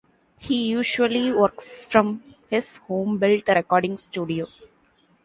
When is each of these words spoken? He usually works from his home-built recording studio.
He 0.39 0.63
usually 0.63 1.31
works 1.31 1.85
from 1.85 2.23
his 2.49 2.77
home-built 2.77 3.47
recording 3.49 3.97
studio. 3.97 4.47